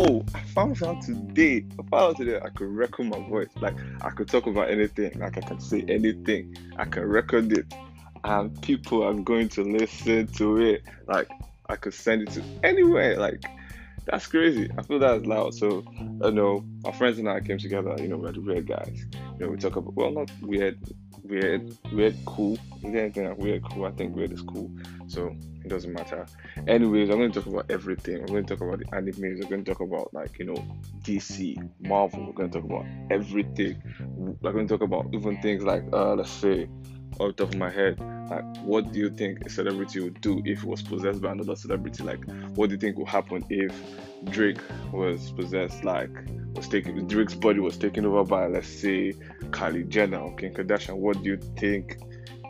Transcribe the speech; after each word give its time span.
Oh, 0.00 0.24
I 0.34 0.40
found 0.54 0.82
out 0.82 1.02
today. 1.02 1.66
I 1.72 1.82
found 1.90 1.92
out 1.92 2.16
today 2.16 2.40
I 2.42 2.48
could 2.48 2.68
record 2.68 3.08
my 3.08 3.18
voice. 3.28 3.50
Like 3.60 3.76
I 4.00 4.08
could 4.08 4.28
talk 4.28 4.46
about 4.46 4.70
anything. 4.70 5.18
Like 5.18 5.36
I 5.36 5.42
can 5.42 5.60
say 5.60 5.84
anything. 5.86 6.56
I 6.78 6.86
can 6.86 7.02
record 7.02 7.52
it, 7.52 7.66
and 8.24 8.60
people 8.62 9.02
are 9.02 9.12
going 9.12 9.50
to 9.50 9.62
listen 9.62 10.28
to 10.28 10.62
it. 10.62 10.82
Like 11.06 11.28
I 11.68 11.76
could 11.76 11.92
send 11.92 12.22
it 12.22 12.30
to 12.30 12.42
anywhere. 12.62 13.18
Like 13.18 13.44
that's 14.06 14.26
crazy. 14.26 14.70
I 14.78 14.82
feel 14.82 14.98
that's 14.98 15.26
loud. 15.26 15.54
So 15.54 15.84
I 16.24 16.30
know 16.30 16.64
my 16.82 16.92
friends 16.92 17.18
and 17.18 17.28
I 17.28 17.40
came 17.40 17.58
together. 17.58 17.94
You 18.00 18.08
know, 18.08 18.16
we're 18.16 18.32
the 18.32 18.40
weird 18.40 18.66
guys. 18.66 19.04
You 19.38 19.46
know, 19.46 19.50
we 19.50 19.58
talk 19.58 19.76
about 19.76 19.94
well, 19.94 20.10
not 20.10 20.30
weird, 20.40 20.78
weird, 21.22 21.76
weird, 21.92 22.16
cool. 22.24 22.54
Is 22.82 22.92
there 22.92 23.02
anything 23.02 23.28
like 23.28 23.36
weird, 23.36 23.62
cool? 23.62 23.84
I 23.84 23.90
think 23.90 24.16
weird 24.16 24.32
is 24.32 24.40
cool. 24.40 24.70
So 25.06 25.36
it 25.64 25.68
doesn't 25.68 25.92
matter. 25.92 26.26
Anyways, 26.66 27.10
I'm 27.10 27.18
going 27.18 27.32
to 27.32 27.40
talk 27.40 27.52
about 27.52 27.70
everything. 27.70 28.20
We're 28.20 28.26
going 28.26 28.46
to 28.46 28.56
talk 28.56 28.66
about 28.66 28.78
the 28.80 28.86
animes. 28.86 29.40
We're 29.40 29.48
going 29.48 29.64
to 29.64 29.70
talk 29.72 29.80
about 29.80 30.12
like 30.12 30.38
you 30.38 30.46
know 30.46 30.64
DC, 31.02 31.56
Marvel. 31.80 32.26
We're 32.26 32.32
going 32.32 32.50
to 32.50 32.60
talk 32.60 32.68
about 32.68 32.86
everything. 33.10 33.82
We're 34.16 34.52
going 34.52 34.66
to 34.66 34.78
talk 34.78 34.82
about 34.82 35.06
even 35.12 35.40
things 35.40 35.62
like 35.62 35.84
uh, 35.92 36.14
let's 36.14 36.30
say 36.30 36.68
off 37.20 37.36
the 37.36 37.44
top 37.44 37.54
of 37.54 37.58
my 37.58 37.70
head, 37.70 38.00
like 38.30 38.44
what 38.64 38.92
do 38.92 38.98
you 38.98 39.10
think 39.10 39.44
a 39.46 39.50
celebrity 39.50 40.00
would 40.00 40.20
do 40.20 40.42
if 40.44 40.62
he 40.62 40.66
was 40.66 40.82
possessed 40.82 41.20
by 41.20 41.32
another 41.32 41.56
celebrity? 41.56 42.02
Like 42.02 42.24
what 42.54 42.68
do 42.68 42.74
you 42.74 42.80
think 42.80 42.98
would 42.98 43.08
happen 43.08 43.44
if 43.50 43.74
Drake 44.30 44.60
was 44.92 45.30
possessed, 45.32 45.84
like 45.84 46.10
was 46.54 46.68
taken 46.68 47.06
Drake's 47.06 47.34
body 47.34 47.60
was 47.60 47.76
taken 47.76 48.04
over 48.06 48.24
by 48.24 48.46
let's 48.46 48.68
say 48.68 49.12
Kylie 49.50 49.88
Jenner 49.88 50.18
or 50.18 50.34
Kim 50.34 50.54
Kardashian? 50.54 50.96
What 50.96 51.22
do 51.22 51.30
you 51.30 51.36
think 51.56 51.98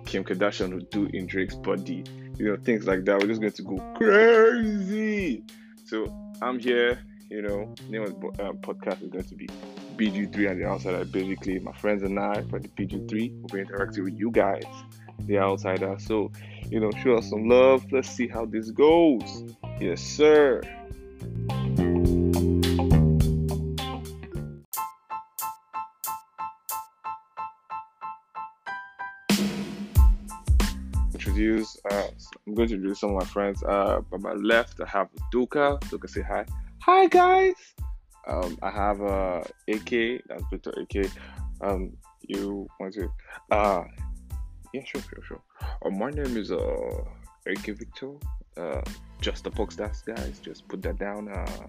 Kim 0.07 0.25
Kardashian 0.25 0.75
would 0.75 0.91
do 0.91 1.07
in 1.13 1.27
Drake's 1.27 1.55
body? 1.55 2.05
You 2.43 2.49
know, 2.49 2.57
things 2.57 2.89
like 2.89 3.05
that. 3.05 3.21
We're 3.21 3.29
just 3.29 3.41
going 3.41 3.53
to 3.53 3.63
go 3.63 3.79
crazy. 3.95 5.45
So 5.85 6.13
I'm 6.43 6.59
here, 6.59 6.99
you 7.31 7.41
know, 7.41 7.73
name 7.89 8.03
of 8.03 8.21
the 8.21 8.27
uh, 8.43 8.53
podcast 8.55 9.01
is 9.01 9.11
going 9.11 9.23
to 9.23 9.35
be 9.37 9.47
BG3 9.97 10.51
and 10.51 10.61
the 10.61 10.65
outsider. 10.65 11.05
Basically, 11.05 11.61
my 11.61 11.71
friends 11.71 12.03
and 12.03 12.19
I 12.19 12.43
for 12.51 12.59
the 12.59 12.67
BG3 12.67 13.43
will 13.43 13.49
be 13.49 13.61
interacting 13.61 14.03
with 14.03 14.19
you 14.19 14.33
guys, 14.33 14.65
the 15.21 15.39
outsider. 15.39 15.95
So, 16.01 16.33
you 16.69 16.81
know, 16.81 16.91
show 17.05 17.15
us 17.15 17.31
some 17.31 17.49
love. 17.49 17.87
Let's 17.93 18.11
see 18.11 18.27
how 18.27 18.45
this 18.45 18.73
goes. 18.73 19.45
Yes, 19.79 20.01
sir. 20.01 20.63
Introduce. 31.25 31.79
Uh, 31.89 32.09
I'm 32.49 32.55
going 32.55 32.67
to 32.71 32.75
introduce 32.75 32.99
some 32.99 33.11
of 33.11 33.17
my 33.17 33.25
friends. 33.25 33.63
Uh, 33.63 34.01
by 34.11 34.19
my 34.19 34.33
left, 34.33 34.81
I 34.81 34.89
have 34.89 35.09
Duka. 35.33 35.79
Duka, 35.83 36.11
say 36.11 36.21
hi. 36.21 36.45
Hi, 36.81 37.07
guys. 37.07 37.55
Um, 38.27 38.59
I 38.61 38.71
have 38.71 39.01
uh, 39.01 39.43
AK, 39.69 40.25
that's 40.27 40.43
Victor 40.51 40.73
AK. 40.81 41.09
Um, 41.61 41.93
you 42.23 42.67
want 42.81 42.95
to? 42.95 43.09
Uh, 43.53 43.85
yeah, 44.75 44.83
sure, 44.85 45.01
sure, 45.03 45.23
sure. 45.23 45.43
Uh, 45.87 45.91
my 45.91 46.11
name 46.11 46.37
is 46.37 46.51
uh, 46.51 47.05
AK 47.47 47.67
Victor. 47.67 48.15
Uh, 48.57 48.83
just 49.21 49.45
the 49.45 49.51
podcast, 49.53 50.05
guys. 50.05 50.41
Just 50.41 50.67
put 50.67 50.83
that 50.83 50.99
down. 50.99 51.29
Uh, 51.29 51.67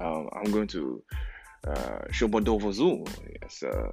um, 0.00 0.28
I'm 0.32 0.50
going 0.50 0.66
to 0.66 1.00
uh, 1.64 2.00
Shobodovo 2.10 2.72
Zoom. 2.72 3.04
Yes, 3.40 3.62
uh, 3.62 3.88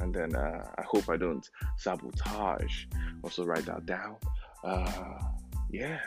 and 0.00 0.14
then 0.14 0.34
uh, 0.34 0.66
I 0.76 0.82
hope 0.82 1.08
I 1.08 1.16
don't 1.16 1.48
sabotage. 1.76 2.84
Also, 3.22 3.44
write 3.44 3.66
that 3.66 3.86
down. 3.86 4.16
Uh, 4.64 5.18
yeah, 5.70 5.98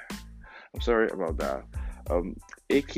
I'm 0.74 0.82
sorry 0.82 1.10
about 1.10 1.38
that. 1.38 1.64
Um, 2.10 2.36
AK, 2.70 2.96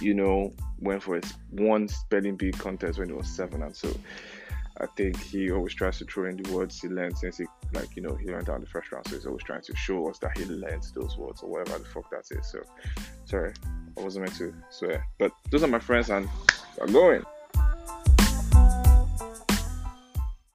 you 0.00 0.14
know, 0.14 0.52
went 0.78 1.02
for 1.02 1.16
his 1.16 1.32
one 1.50 1.88
spelling 1.88 2.36
bee 2.36 2.52
contest 2.52 2.98
when 2.98 3.08
he 3.08 3.14
was 3.14 3.28
seven, 3.28 3.62
and 3.62 3.74
so 3.74 3.88
I 4.80 4.86
think 4.96 5.20
he 5.22 5.50
always 5.50 5.74
tries 5.74 5.98
to 5.98 6.04
throw 6.04 6.28
in 6.28 6.36
the 6.36 6.50
words 6.52 6.80
he 6.80 6.88
learned 6.88 7.18
since 7.18 7.38
he, 7.38 7.44
like, 7.72 7.94
you 7.94 8.02
know, 8.02 8.14
he 8.14 8.26
learned 8.26 8.48
out 8.48 8.60
the 8.60 8.66
first 8.66 8.90
round. 8.90 9.06
So 9.06 9.16
he's 9.16 9.26
always 9.26 9.44
trying 9.44 9.62
to 9.62 9.76
show 9.76 10.08
us 10.08 10.18
that 10.18 10.36
he 10.36 10.44
learned 10.46 10.84
those 10.94 11.16
words 11.16 11.42
or 11.42 11.50
whatever 11.50 11.78
the 11.78 11.84
fuck 11.84 12.10
that 12.10 12.24
is. 12.36 12.50
So, 12.50 12.60
sorry, 13.24 13.52
I 13.96 14.00
wasn't 14.00 14.24
meant 14.24 14.36
to 14.38 14.54
swear, 14.70 15.06
but 15.18 15.32
those 15.50 15.62
are 15.62 15.68
my 15.68 15.78
friends, 15.78 16.10
and 16.10 16.28
I'm 16.80 16.92
going. 16.92 17.22